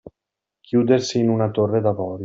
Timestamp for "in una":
1.19-1.51